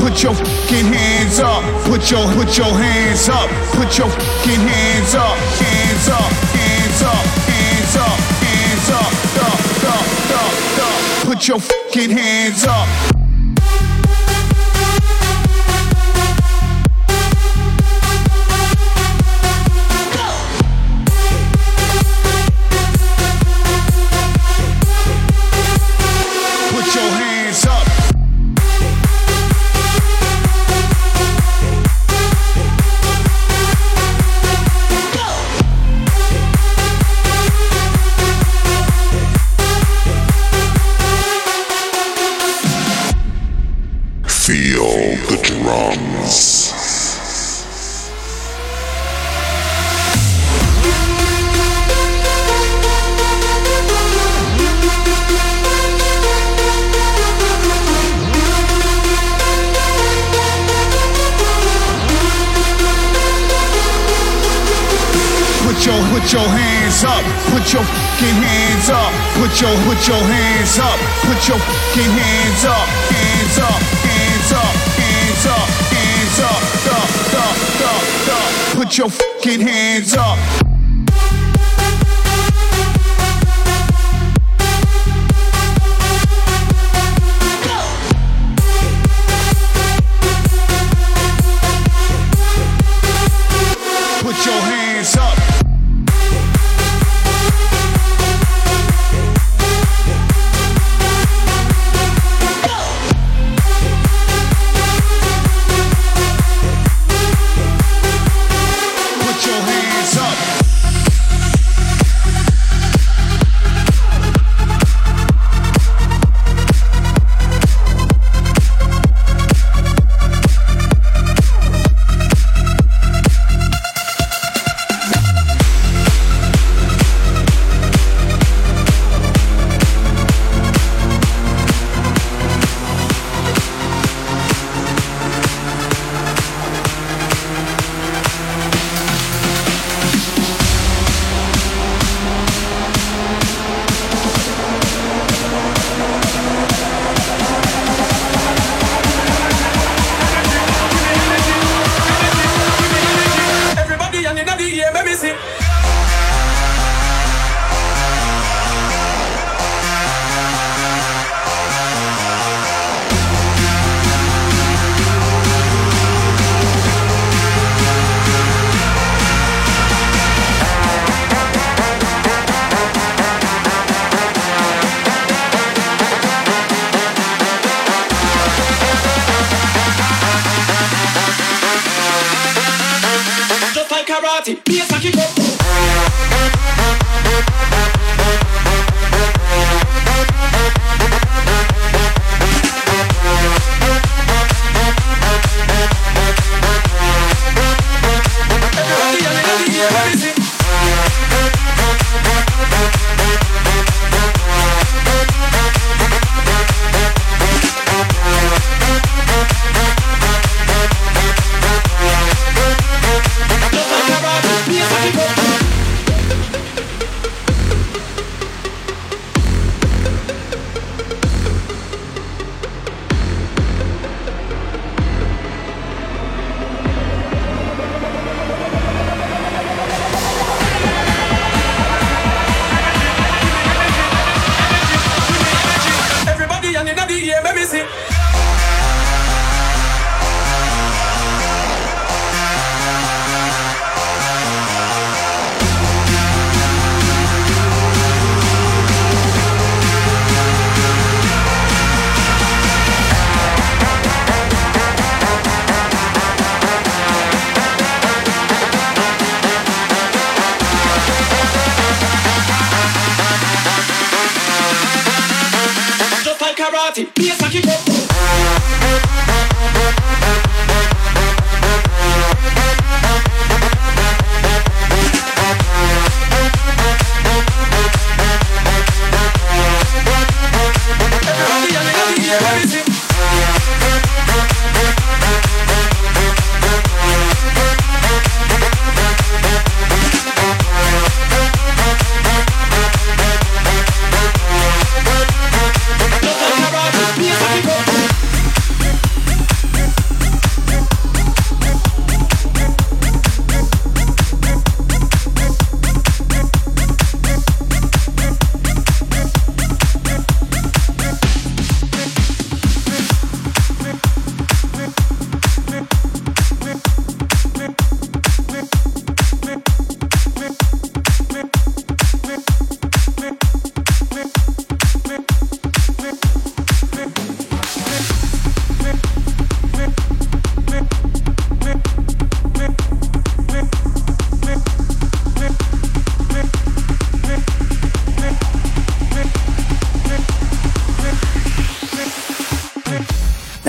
[0.00, 1.62] Put your fucking hands up.
[1.84, 3.48] Put your put your hands up.
[3.74, 5.36] Put your fucking hands up.
[5.36, 6.32] Hands up.
[6.54, 7.24] Hands up.
[7.48, 8.18] Hands up.
[8.44, 9.18] Hands up.
[11.26, 13.17] Put your fucking hands up.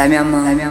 [0.10, 0.69] 来吗？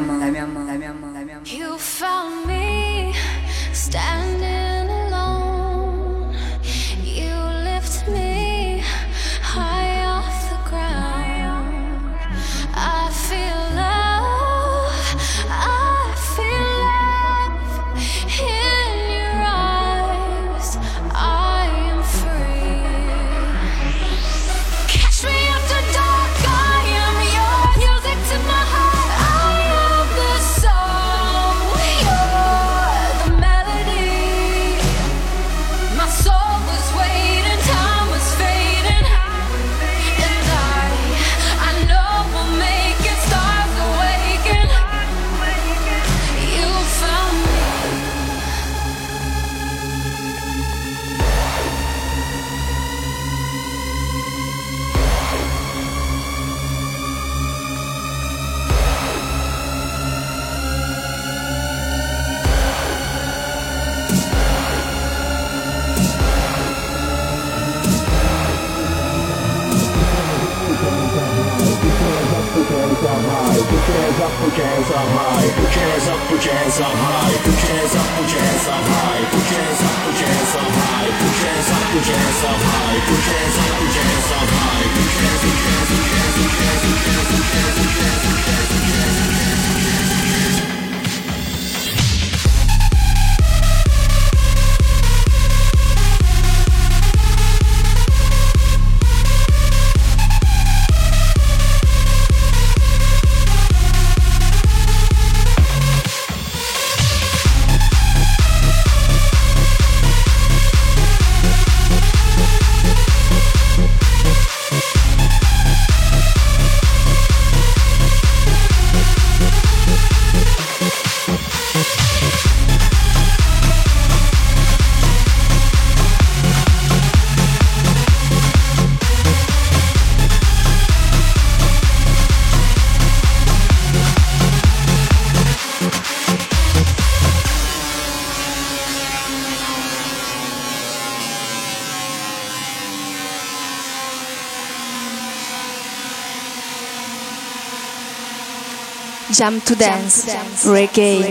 [149.38, 150.24] Jump to dance,
[150.66, 151.22] reggae.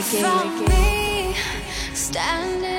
[0.00, 1.34] From me,
[1.92, 2.69] standing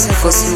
[0.00, 0.49] se fosse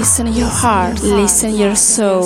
[0.00, 2.24] Listen your heart, listen your soul.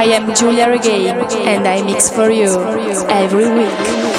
[0.00, 1.14] I am Giulia Regain
[1.46, 2.48] and I mix for you
[3.10, 4.09] every week.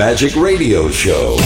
[0.00, 1.36] Magic Radio Show.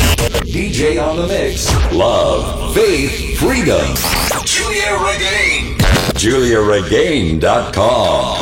[0.47, 1.67] DJ on the mix.
[1.93, 3.97] Love, faith, freedom.
[4.45, 5.77] Giulia Regain.
[6.15, 8.37] GiuliaRegain.com.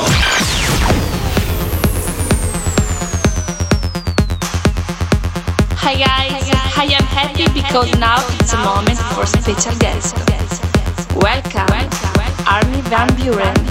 [5.80, 6.44] Hi guys,
[6.76, 10.14] I am happy because now it's a moment for special guest.
[11.16, 11.88] Welcome,
[12.46, 13.61] Armin Van Buuren.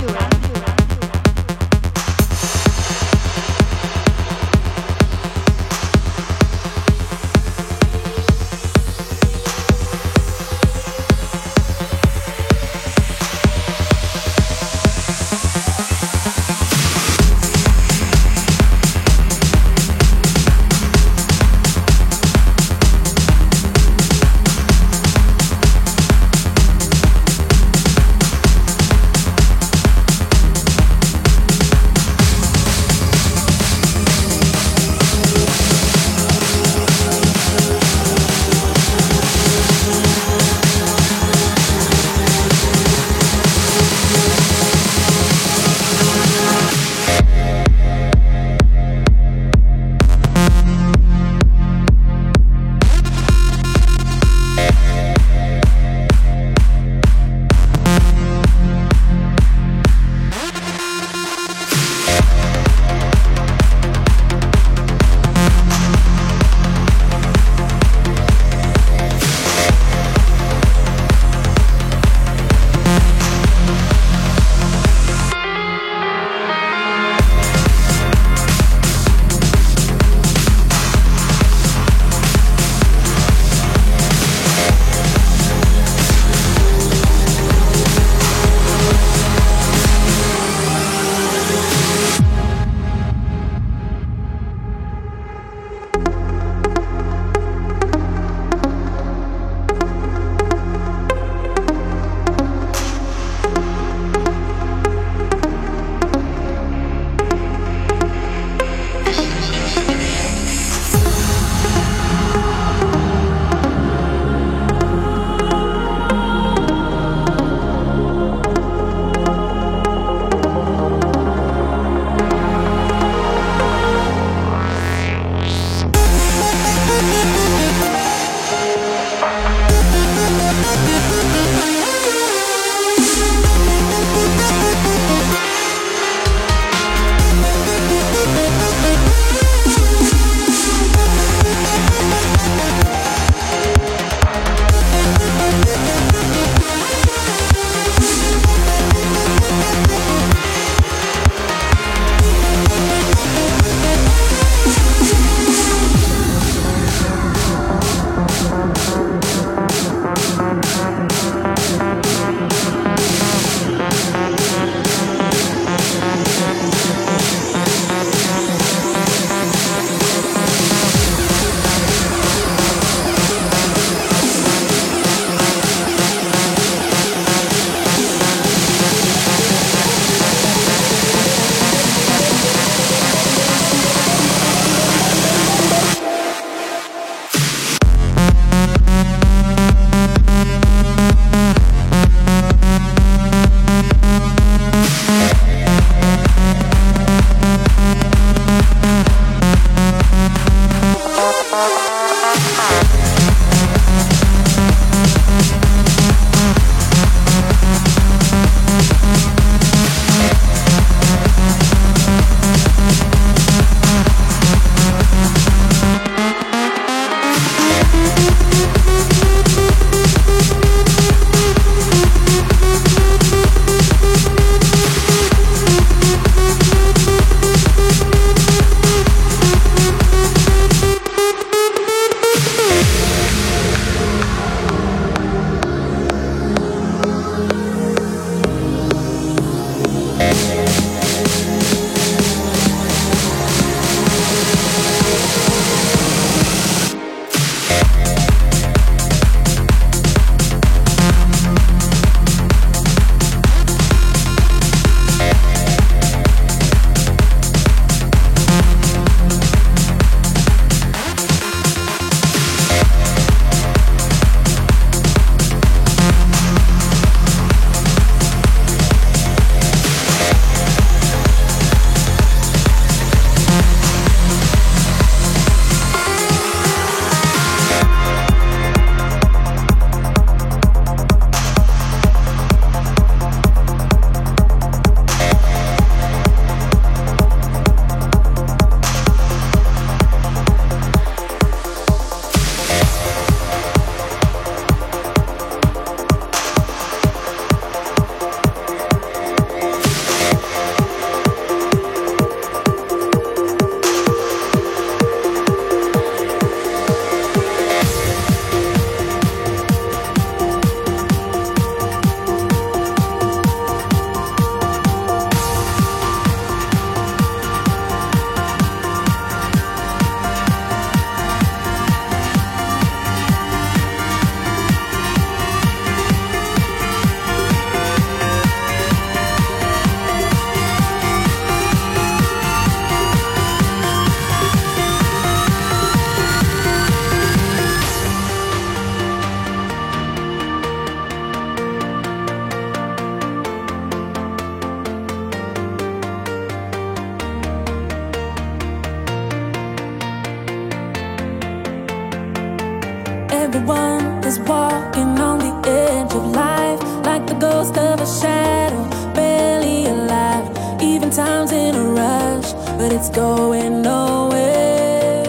[362.92, 365.24] but it's going nowhere.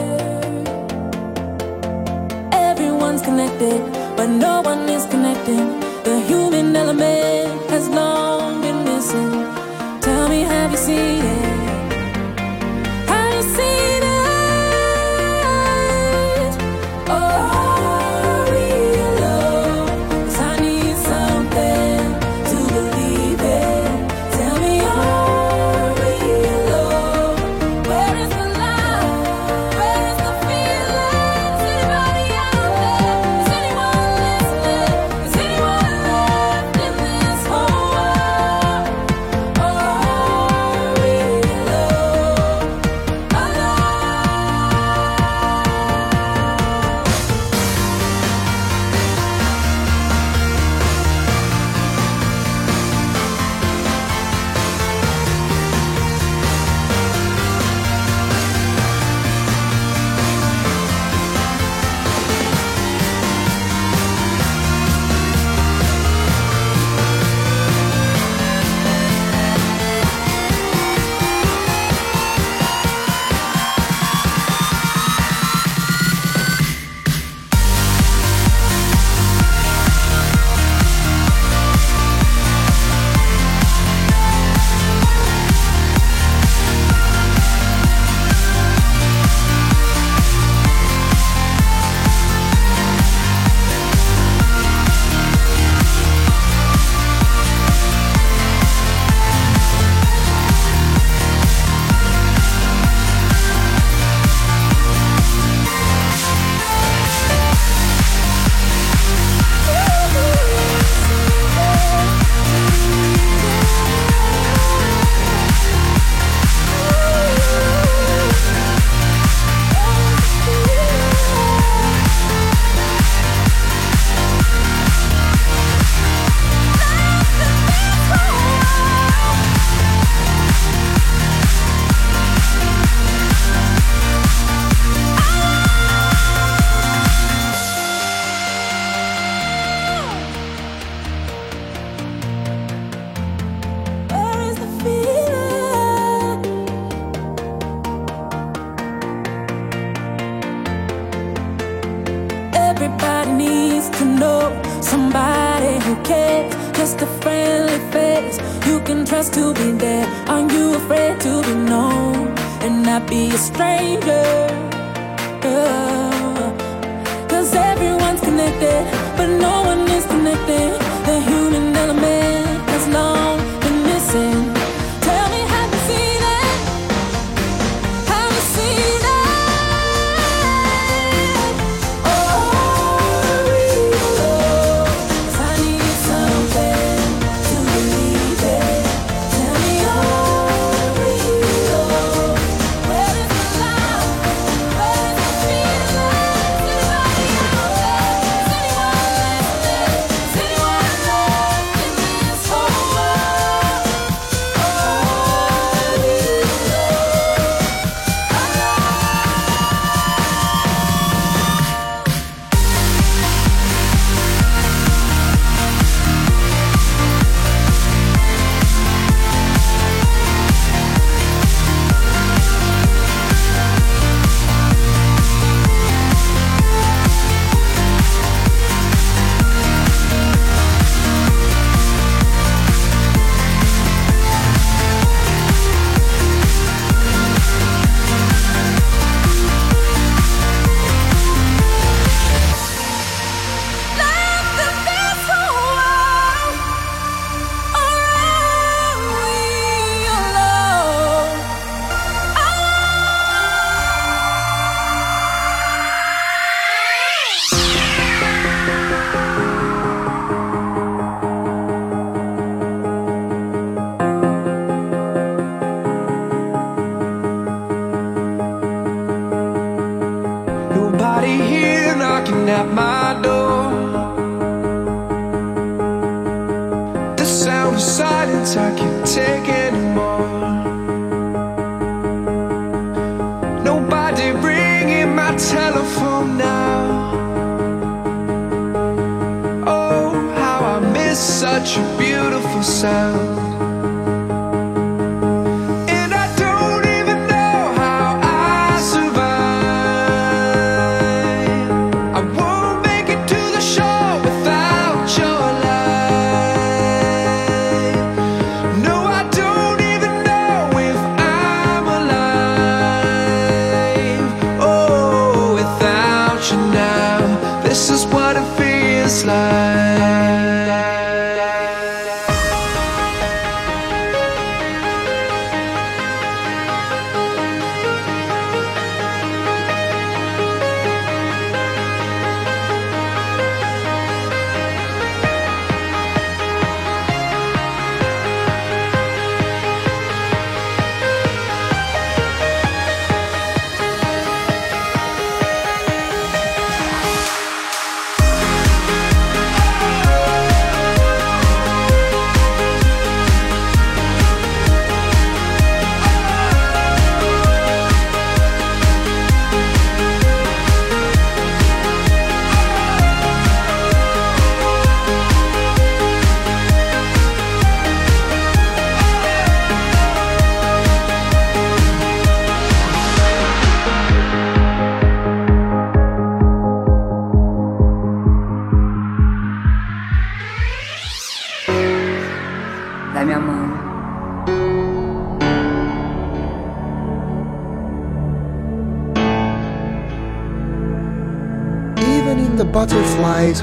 [2.53, 3.81] Everyone's connected,
[4.17, 5.81] but no one is connecting.
[6.03, 9.31] The human element has long been missing.
[10.01, 11.32] Tell me, have you seen it?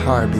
[0.10, 0.39] Butterfly's